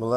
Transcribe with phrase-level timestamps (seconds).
[0.00, 0.16] Blessed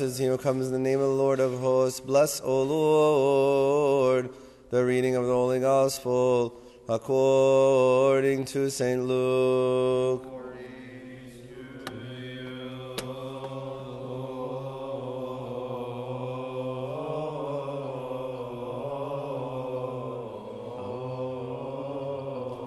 [0.00, 2.00] is he who comes in the name of the Lord of hosts.
[2.00, 4.30] Bless, O Lord,
[4.70, 6.58] the reading of the Holy Gospel
[6.88, 9.04] according to St.
[9.04, 10.33] Luke.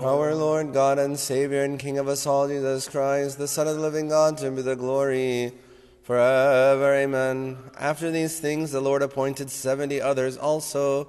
[0.03, 3.77] Our Lord God and Savior and King of us all, Jesus Christ, the Son of
[3.77, 5.53] the living God, to be the glory
[6.03, 6.93] forever.
[6.93, 7.57] Amen.
[7.79, 11.07] After these things, the Lord appointed seventy others also,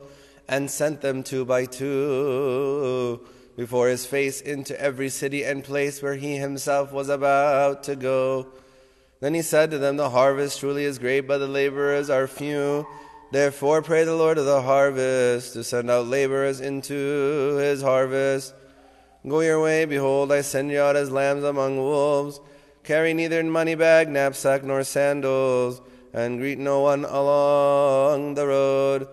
[0.49, 3.21] and sent them two by two
[3.57, 8.47] before his face into every city and place where he himself was about to go.
[9.21, 12.87] Then he said to them, The harvest truly is great, but the laborers are few.
[13.33, 18.55] Therefore, pray the Lord of the harvest to send out laborers into his harvest.
[19.29, 22.41] Go your way, behold, I send you out as lambs among wolves.
[22.83, 25.83] Carry neither money bag, knapsack, nor sandals,
[26.15, 29.09] and greet no one along the road.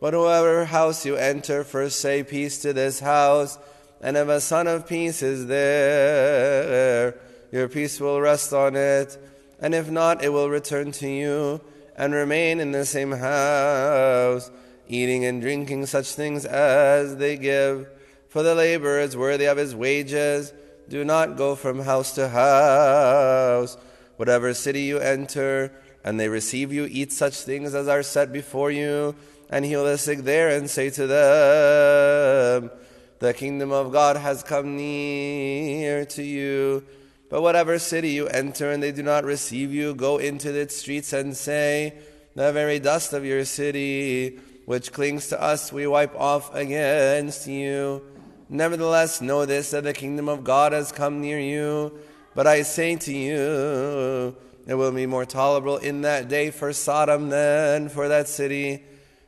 [0.00, 3.58] But whoever house you enter, first say peace to this house,
[4.00, 7.18] and if a son of peace is there,
[7.52, 9.18] your peace will rest on it,
[9.60, 11.60] and if not, it will return to you,
[11.96, 14.50] and remain in the same house,
[14.86, 17.88] eating and drinking such things as they give
[18.28, 20.52] for the laborer is worthy of his wages.
[20.88, 23.76] Do not go from house to house.
[24.16, 25.72] Whatever city you enter,
[26.04, 29.14] and they receive you, eat such things as are set before you,
[29.50, 32.70] and heal the sick there, and say to them,
[33.18, 36.84] The kingdom of God has come near to you.
[37.30, 41.12] But whatever city you enter, and they do not receive you, go into its streets
[41.12, 41.94] and say,
[42.34, 48.02] The very dust of your city, which clings to us, we wipe off against you.
[48.50, 51.98] Nevertheless, know this that the kingdom of God has come near you.
[52.34, 54.36] But I say to you,
[54.66, 58.84] it will be more tolerable in that day for Sodom than for that city.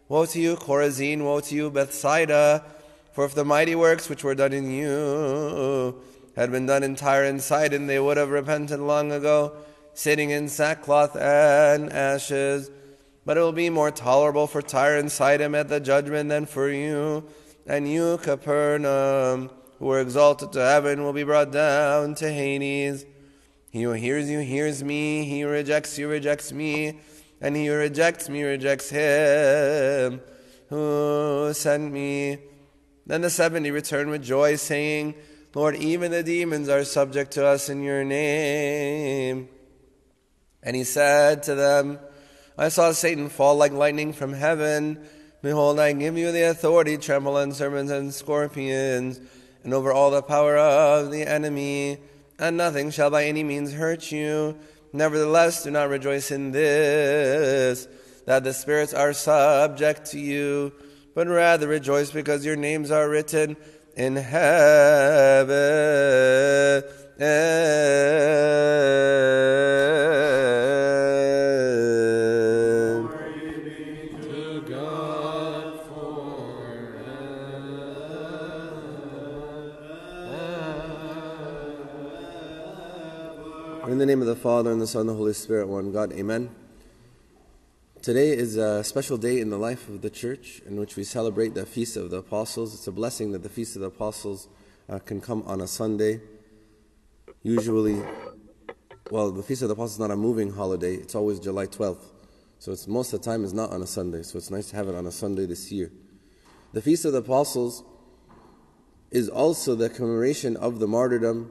[0.08, 1.22] Woe to you, Chorazin!
[1.22, 2.64] Woe to you, Bethsaida!
[3.12, 6.00] For if the mighty works which were done in you
[6.36, 9.52] had been done in Tyre and Sidon, they would have repented long ago,
[9.92, 12.70] sitting in sackcloth and ashes.
[13.26, 16.70] But it will be more tolerable for Tyre and Sidon at the judgment than for
[16.70, 17.24] you
[17.70, 19.48] and you, Capernaum,
[19.78, 23.06] who were exalted to heaven, will be brought down to Hades.
[23.70, 26.98] He who hears you hears me, he who rejects you rejects me,
[27.40, 30.20] and he who rejects me rejects him
[30.68, 32.38] who sent me.
[33.06, 35.14] Then the seventy returned with joy, saying,
[35.54, 39.48] Lord, even the demons are subject to us in your name.
[40.60, 42.00] And he said to them,
[42.58, 45.06] I saw Satan fall like lightning from heaven.
[45.42, 49.20] Behold, I give you the authority to trample on serpents and scorpions,
[49.64, 51.96] and over all the power of the enemy,
[52.38, 54.58] and nothing shall by any means hurt you.
[54.92, 57.88] Nevertheless, do not rejoice in this,
[58.26, 60.72] that the spirits are subject to you,
[61.14, 63.56] but rather rejoice because your names are written
[63.96, 65.50] in heaven.
[84.60, 86.12] Father, and the Son, and the Holy Spirit, one God.
[86.12, 86.50] Amen.
[88.02, 91.54] Today is a special day in the life of the church in which we celebrate
[91.54, 92.74] the Feast of the Apostles.
[92.74, 94.48] It's a blessing that the Feast of the Apostles
[94.90, 96.20] uh, can come on a Sunday.
[97.42, 98.02] Usually,
[99.10, 102.04] well, the Feast of the Apostles is not a moving holiday, it's always July 12th.
[102.58, 104.22] So it's most of the time is not on a Sunday.
[104.22, 105.90] So it's nice to have it on a Sunday this year.
[106.74, 107.82] The Feast of the Apostles
[109.10, 111.50] is also the commemoration of the martyrdom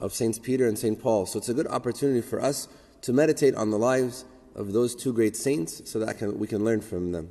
[0.00, 1.26] of Saints Peter and Saint Paul.
[1.26, 2.68] So it's a good opportunity for us
[3.02, 6.64] to meditate on the lives of those two great saints so that can, we can
[6.64, 7.30] learn from them.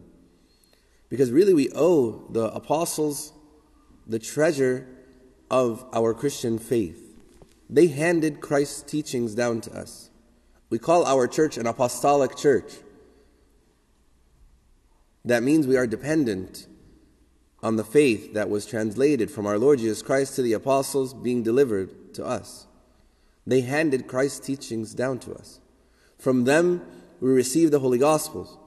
[1.10, 3.34] Because really, we owe the apostles
[4.06, 4.88] the treasure
[5.50, 7.04] of our Christian faith.
[7.70, 10.10] They handed Christ's teachings down to us.
[10.70, 12.74] We call our church an apostolic church.
[15.26, 16.68] That means we are dependent
[17.62, 21.44] on the faith that was translated from our Lord Jesus Christ to the apostles being
[21.44, 22.68] delivered to us.
[23.48, 25.62] They handed Christ's teachings down to us.
[26.20, 26.86] From them,
[27.22, 28.58] we received the Holy Gospels,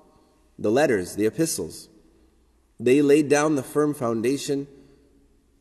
[0.59, 1.89] the letters, the epistles.
[2.81, 4.67] They laid down the firm foundation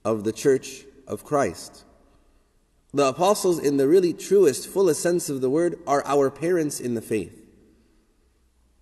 [0.06, 1.84] of the church of Christ.
[2.94, 6.96] The apostles, in the really truest, fullest sense of the word, are our parents in
[6.96, 7.46] the faith.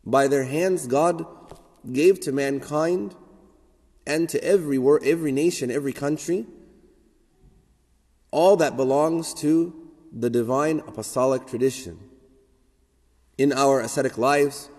[0.06, 1.25] By their hands, God
[1.92, 3.15] gave to mankind
[4.06, 6.45] and to every, every nation, every country,
[8.32, 9.74] all that belongs to
[10.12, 12.00] the divine apostolic tradition.
[13.38, 14.70] In our ascetic lives,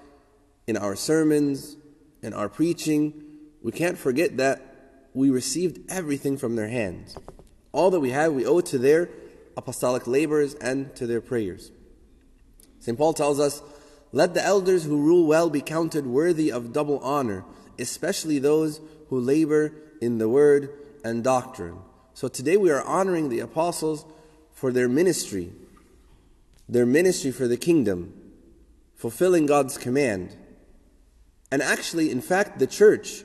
[0.67, 1.77] in our sermons,
[2.23, 3.25] in our preaching,
[3.63, 4.69] we can't forget that
[5.15, 7.17] we received everything from their hands.
[7.73, 9.09] All that we have, we owe to their
[9.57, 11.73] apostolic labors and to their prayers.
[12.81, 12.97] St.
[12.97, 13.63] Paul tells us,
[14.13, 17.45] Let the elders who rule well be counted worthy of double honor,
[17.79, 20.71] especially those who labor in the word
[21.05, 21.79] and doctrine.
[22.19, 24.05] So today we are honoring the apostles
[24.51, 25.53] for their ministry,
[26.69, 28.13] their ministry for the kingdom,
[28.97, 30.35] fulfilling God's command.
[31.53, 33.23] And actually, in fact, the church,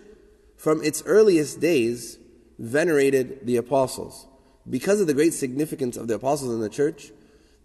[0.57, 2.19] from its earliest days,
[2.59, 4.27] venerated the apostles.
[4.69, 7.11] Because of the great significance of the apostles in the church,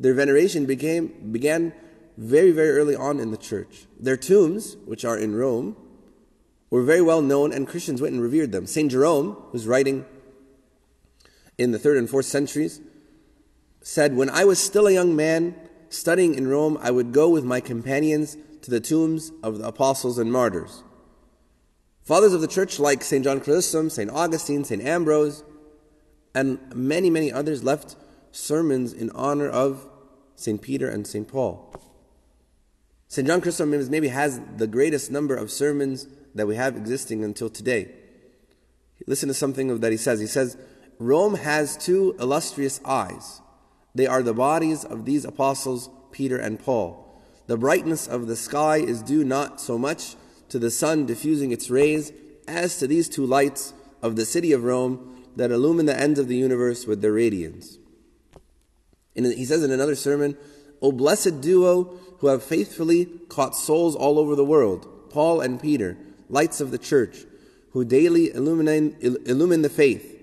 [0.01, 1.75] their veneration became, began
[2.17, 3.85] very, very early on in the church.
[4.01, 5.77] Their tombs, which are in Rome,
[6.71, 8.67] were very well known, and Christians went and revered them.
[8.67, 8.91] St.
[8.91, 10.07] Jerome, who's writing
[11.59, 12.81] in the third and fourth centuries,
[13.83, 15.55] said, When I was still a young man,
[15.91, 20.19] studying in Rome, I would go with my companions to the tombs of the apostles
[20.19, 20.83] and martyrs.
[22.03, 23.25] Fathers of the church like St.
[23.25, 24.11] John Chrysostom, St.
[24.11, 24.83] Augustine, St.
[24.83, 25.45] Ambrose,
[26.35, 27.97] and many, many others left
[28.33, 29.89] sermons in honor of
[30.37, 30.63] St.
[30.63, 31.27] Peter and St.
[31.27, 31.75] Paul.
[33.09, 33.27] St.
[33.27, 37.91] John Chrysostom maybe has the greatest number of sermons that we have existing until today.
[39.07, 40.21] Listen to something of that he says.
[40.21, 40.57] He says,
[40.99, 43.41] Rome has two illustrious eyes.
[43.95, 47.23] They are the bodies of these apostles, Peter and Paul.
[47.47, 50.17] The brightness of the sky is due not so much
[50.49, 52.13] to the sun diffusing its rays
[52.49, 56.27] as to these two lights of the city of Rome that illumine the ends of
[56.27, 57.79] the universe with their radiance.
[59.15, 60.37] And he says in another sermon,
[60.83, 65.97] O blessed duo who have faithfully caught souls all over the world, Paul and Peter,
[66.29, 67.19] lights of the church,
[67.73, 70.18] who daily illumine, illumine the faith,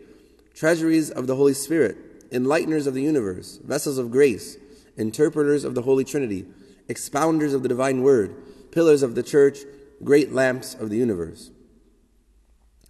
[0.56, 4.58] treasuries of the Holy Spirit, enlighteners of the universe, vessels of grace,
[4.98, 6.46] interpreters of the Holy Trinity,
[6.88, 8.36] expounders of the divine word,
[8.72, 9.60] pillars of the church,
[10.04, 11.52] great lamps of the universe.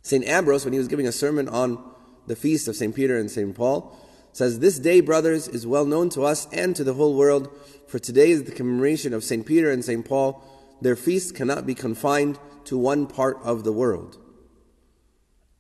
[0.04, 0.24] St.
[0.26, 1.84] Ambrose, when he was giving a sermon on
[2.28, 2.96] the feast of St.
[2.96, 3.56] Peter and St.
[3.56, 3.98] Paul,
[4.34, 7.50] says, This day, brothers, is well known to us and to the whole world,
[7.88, 9.46] for today is the commemoration of St.
[9.46, 10.06] Peter and St.
[10.06, 10.44] Paul.
[10.82, 14.18] Their feast cannot be confined to one part of the world.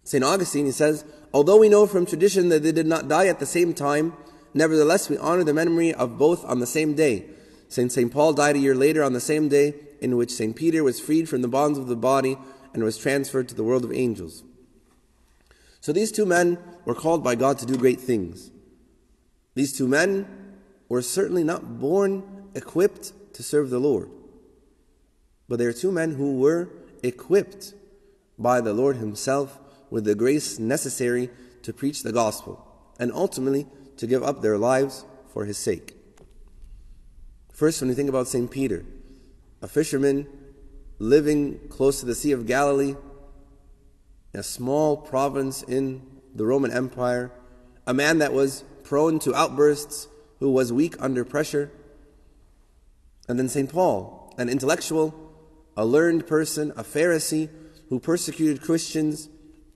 [0.03, 0.23] St.
[0.23, 1.03] Augustine, he says,
[1.35, 4.13] Although we know from tradition that they did not die at the same time,
[4.53, 7.25] nevertheless we honor the memory of both on the same day.
[7.67, 7.91] St.
[7.91, 8.09] St.
[8.09, 10.55] Paul died a year later on the same day in which St.
[10.55, 12.37] Peter was freed from the bonds of the body
[12.73, 14.43] and was transferred to the world of angels.
[15.81, 18.49] So these two men were called by God to do great things.
[19.55, 20.29] These two men
[20.87, 22.23] were certainly not born
[22.55, 24.09] equipped to serve the Lord,
[25.49, 26.69] but they are two men who were
[27.03, 27.73] equipped
[28.39, 29.59] by the Lord Himself
[29.89, 31.29] with the grace necessary
[31.63, 32.65] to preach the gospel
[32.99, 33.67] and ultimately
[33.97, 35.93] to give up their lives for His sake.
[37.51, 38.49] First, when you think about St.
[38.51, 38.85] Peter,
[39.61, 40.27] a fisherman
[40.99, 42.95] living close to the Sea of Galilee,
[44.33, 46.01] a small province in
[46.33, 47.31] the Roman Empire,
[47.87, 50.07] a man that was prone to outbursts,
[50.39, 51.71] who was weak under pressure.
[53.27, 53.71] And then St.
[53.71, 55.15] Paul, an intellectual,
[55.77, 57.49] a learned person, a Pharisee
[57.89, 59.29] who persecuted Christians,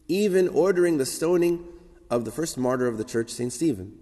[0.09, 1.63] even ordering the stoning
[2.09, 3.53] of the first martyr of the church, St.
[3.53, 3.97] Stephen.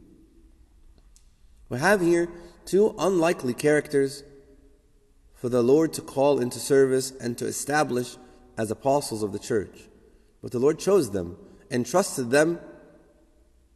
[1.70, 2.30] We have here
[2.66, 4.24] two unlikely characters
[5.36, 8.18] for the Lord to call into service and to establish
[8.58, 9.82] as apostles of the church.
[10.42, 11.38] But the Lord chose them
[11.70, 12.60] and trusted them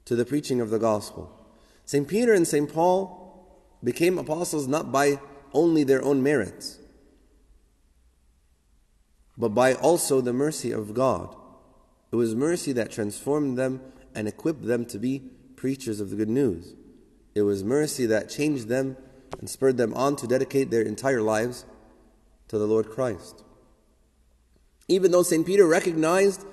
[0.05, 1.37] to the preaching of the gospel.
[1.85, 2.07] St.
[2.07, 2.71] Peter and St.
[2.71, 3.19] Paul
[3.83, 5.19] became apostles not by
[5.53, 6.79] only their own merits,
[9.37, 11.35] but by also the mercy of God.
[12.11, 13.81] It was mercy that transformed them
[14.13, 15.19] and equipped them to be
[15.55, 16.75] preachers of the good news.
[17.33, 18.97] It was mercy that changed them
[19.39, 21.65] and spurred them on to dedicate their entire lives
[22.49, 23.43] to the Lord Christ.
[24.87, 25.45] Even though St.
[25.45, 26.45] Peter recognized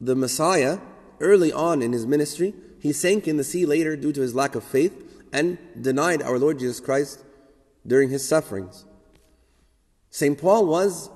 [0.00, 0.78] the Messiah
[1.20, 4.54] early on in his ministry, he sank in the sea later due to his lack
[4.54, 7.22] of faith and denied our Lord Jesus Christ
[7.86, 8.86] during his sufferings.
[10.10, 10.38] St.
[10.38, 11.10] Paul was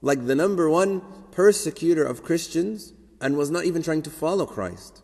[0.00, 1.02] like the number one
[1.38, 5.02] persecutor of Christians and was not even trying to follow Christ.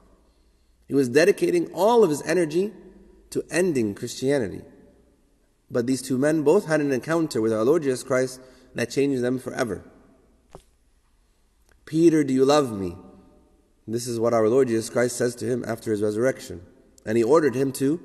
[0.89, 2.73] He was dedicating all of his energy
[3.31, 4.63] to ending Christianity.
[5.71, 8.41] But these two men both had an encounter with our Lord Jesus Christ
[8.75, 9.85] that changed them forever.
[11.85, 12.97] Peter, do you love me?
[13.87, 16.63] This is what our Lord Jesus Christ says to him after his resurrection.
[17.07, 18.01] And he ordered him to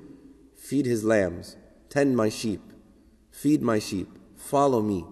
[0.55, 1.55] feed his lambs,
[1.89, 2.61] tend my sheep,
[3.31, 5.03] feed my sheep, follow me.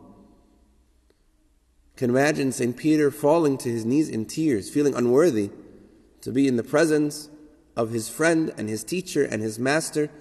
[1.98, 2.78] Can imagine St.
[2.78, 5.50] Peter falling to his knees in tears, feeling unworthy
[6.22, 7.30] to be in the presence
[7.76, 10.12] of his friend and his teacher and his master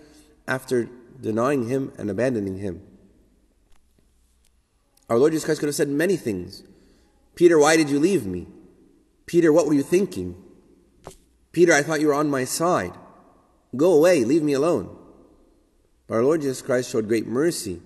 [0.49, 0.89] after
[1.21, 2.83] denying him and abandoning him.
[5.11, 6.63] Our Lord Jesus Christ could have said many things.
[7.35, 8.47] Peter, why did you leave me?
[9.27, 10.43] Peter, what were you thinking?
[11.53, 12.93] Peter, I thought you were on my side.
[13.77, 14.97] Go away, leave me alone.
[16.07, 17.83] But our Lord Jesus Christ showed great mercy,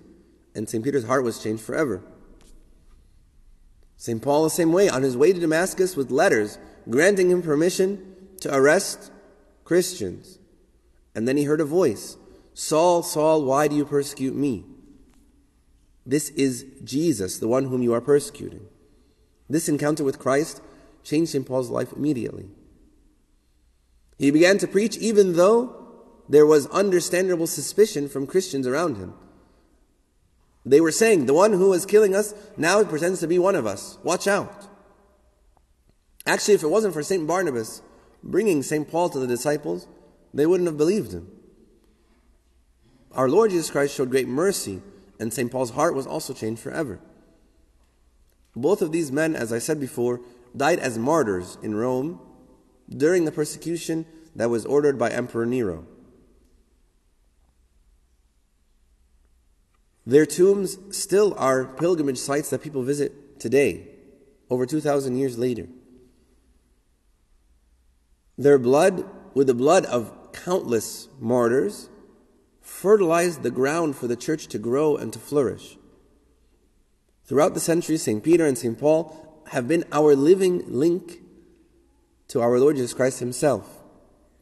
[0.55, 0.85] and St.
[0.85, 2.03] Peter's heart was changed forever.
[4.01, 4.23] St.
[4.23, 6.57] Paul, the same way, on his way to Damascus with letters
[6.89, 9.13] granting him permission to arrest
[9.63, 10.39] Christians.
[11.15, 12.17] And then he heard a voice
[12.55, 14.65] Saul, Saul, why do you persecute me?
[16.07, 18.67] This is Jesus, the one whom you are persecuting.
[19.51, 20.63] This encounter with Christ
[21.05, 21.47] changed St.
[21.47, 22.49] Paul's life immediately.
[24.19, 25.77] He began to preach even though
[26.27, 29.13] there was understandable suspicion from Christians around him.
[30.65, 33.67] They were saying, the one who was killing us now pretends to be one of
[33.67, 33.99] us.
[34.03, 34.69] Watch out.
[36.27, 37.27] Actually, if it wasn't for St.
[37.27, 37.83] Barnabas
[38.23, 38.89] bringing St.
[38.91, 39.87] Paul to the disciples,
[40.35, 41.31] they wouldn't have believed him.
[43.13, 44.83] Our Lord Jesus Christ showed great mercy,
[45.19, 45.51] and St.
[45.51, 47.01] Paul's heart was also changed forever.
[48.55, 50.21] Both of these men, as I said before,
[50.57, 52.21] died as martyrs in Rome
[52.89, 55.87] during the persecution that was ordered by Emperor Nero.
[60.07, 63.89] Their tombs still are pilgrimage sites that people visit today,
[64.49, 65.69] over 2,000 years later.
[68.39, 69.05] Their blood,
[69.35, 71.91] with the blood of countless martyrs,
[72.63, 75.77] fertilized the ground for the church to grow and to flourish.
[77.25, 78.25] Throughout the centuries, St.
[78.25, 78.79] Peter and St.
[78.79, 81.21] Paul have been our living link
[82.29, 83.83] to our Lord Jesus Christ Himself.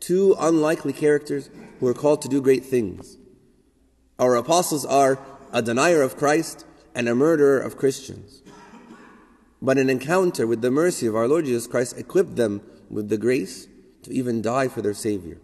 [0.00, 1.50] Two unlikely characters
[1.80, 3.18] who are called to do great things.
[4.18, 5.18] Our apostles are
[5.52, 6.64] a denier of Christ
[6.94, 8.42] and a murderer of Christians.
[9.60, 13.18] But an encounter with the mercy of our Lord Jesus Christ equipped them with the
[13.18, 13.66] grace
[14.02, 15.38] to even die for their Savior.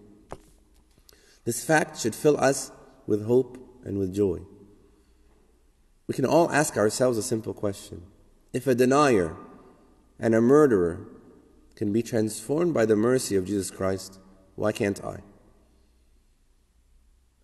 [1.44, 2.70] This fact should fill us
[3.06, 4.40] with hope and with joy.
[6.06, 8.02] We can all ask ourselves a simple question.
[8.52, 9.36] If a denier
[10.18, 11.00] and a murderer
[11.76, 14.18] can be transformed by the mercy of Jesus Christ,
[14.54, 15.20] why can't I?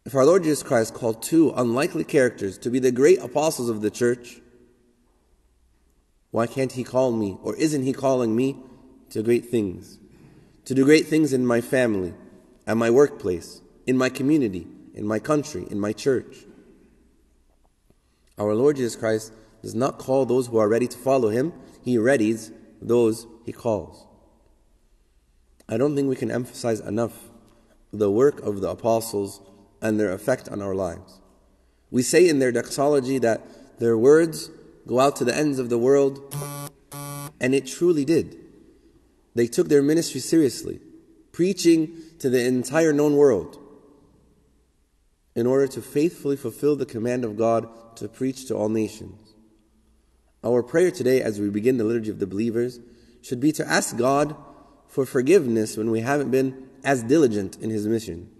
[0.06, 3.82] If our Lord Jesus Christ called two unlikely characters to be the great apostles of
[3.82, 4.40] the church,
[6.30, 8.56] why can't He call me, or isn't He calling me
[9.10, 9.98] to great things?
[10.64, 12.14] To do great things in my family,
[12.66, 16.46] at my workplace, in my community, in my country, in my church.
[18.38, 21.52] Our Lord Jesus Christ does not call those who are ready to follow Him,
[21.82, 24.06] He readies those He calls.
[25.68, 27.12] I don't think we can emphasize enough
[27.92, 29.42] the work of the apostles
[29.82, 31.20] and their effect on our lives.
[31.90, 34.50] We say in their doxology that their words
[34.86, 36.34] go out to the ends of the world,
[37.40, 38.36] and it truly did.
[39.34, 40.80] They took their ministry seriously,
[41.32, 43.58] preaching to the entire known world
[45.34, 49.34] in order to faithfully fulfill the command of God to preach to all nations.
[50.42, 52.80] Our prayer today, as we begin the liturgy of the believers,
[53.22, 54.34] should be to ask God
[54.88, 58.30] for forgiveness when we haven't been as diligent in his mission.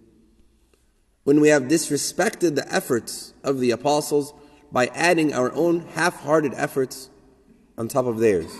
[1.24, 4.32] When we have disrespected the efforts of the apostles
[4.72, 7.10] by adding our own half hearted efforts
[7.76, 8.50] on top of theirs.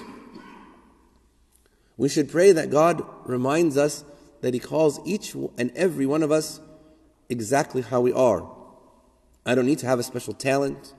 [1.97, 4.05] We should pray that God reminds us
[4.40, 6.61] that He calls each and every one of us
[7.29, 8.50] exactly how we are.
[9.45, 10.95] I don't need to have a special talent,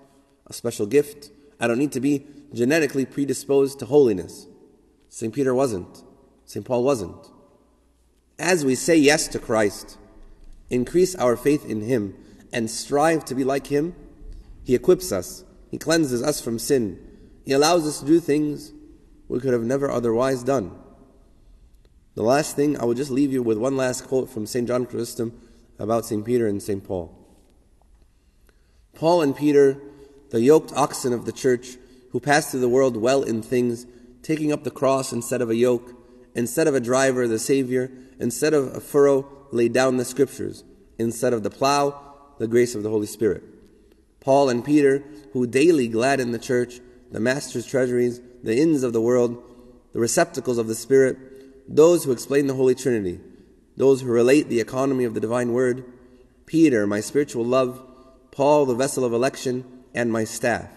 [0.48, 1.32] a special gift.
[1.60, 4.48] I don't need to be genetically predisposed to holiness.
[5.10, 5.34] St.
[5.34, 6.04] Peter wasn't.
[6.46, 6.66] St.
[6.66, 7.30] Paul wasn't.
[8.40, 9.98] As we say yes to Christ,
[10.72, 12.16] increase our faith in Him,
[12.52, 13.96] and strive to be like Him,
[14.64, 17.00] He equips us, He cleanses us from sin,
[17.46, 18.74] He allows us to do things
[19.28, 20.72] we could have never otherwise done.
[22.16, 24.68] The last thing, I will just leave you with one last quote from St.
[24.68, 25.40] John Chrysostom
[25.80, 26.26] about St.
[26.26, 26.84] Peter and St.
[26.84, 27.18] Paul.
[28.94, 29.78] Paul and Peter,
[30.32, 31.78] the yoked oxen of the church,
[32.12, 33.86] who passed through the world well in things,
[34.22, 35.96] taking up the cross instead of a yoke,
[36.34, 37.92] Instead of a driver, the Savior.
[38.20, 40.64] Instead of a furrow, laid down the Scriptures.
[40.98, 42.00] Instead of the plow,
[42.38, 43.44] the grace of the Holy Spirit.
[44.20, 45.04] Paul and Peter,
[45.34, 46.80] who daily gladden the church,
[47.12, 49.42] the Master's treasuries, the inns of the world,
[49.94, 51.18] the receptacles of the Spirit,
[51.68, 53.20] those who explain the Holy Trinity,
[53.78, 55.84] those who relate the economy of the divine word,
[56.46, 57.82] Peter, my spiritual love,
[58.32, 60.70] Paul, the vessel of election, and my staff,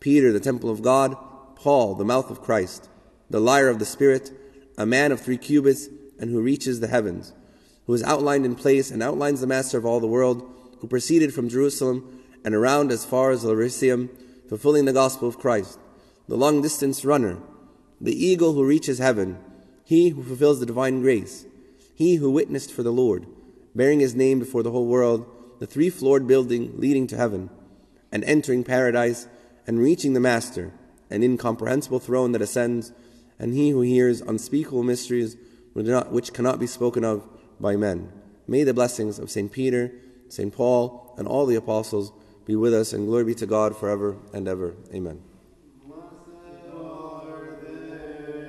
[0.00, 1.16] Peter, the temple of God,
[1.56, 2.88] Paul, the mouth of Christ,
[3.28, 4.30] the lyre of the Spirit,
[4.76, 5.88] a man of three cubits,
[6.18, 7.32] and who reaches the heavens,
[7.88, 10.46] who is outlined in place and outlines the master of all the world,
[10.80, 14.10] who proceeded from Jerusalem and around as far as Illyricum,
[14.46, 15.78] fulfilling the gospel of Christ,
[16.28, 17.38] the long distance runner,
[17.98, 19.38] the eagle who reaches heaven,
[19.84, 21.46] he who fulfills the divine grace,
[21.94, 23.26] he who witnessed for the Lord,
[23.74, 25.26] bearing his name before the whole world,
[25.58, 27.48] the three floored building leading to heaven,
[28.12, 29.28] and entering paradise,
[29.66, 30.74] and reaching the Master,
[31.08, 32.92] an incomprehensible throne that ascends,
[33.38, 35.38] and he who hears unspeakable mysteries
[35.72, 37.26] which cannot be spoken of
[37.60, 38.12] by men.
[38.46, 39.52] May the blessings of St.
[39.52, 39.92] Peter,
[40.28, 40.54] St.
[40.54, 42.12] Paul, and all the apostles
[42.46, 44.74] be with us, and glory be to God forever and ever.
[44.94, 45.22] Amen.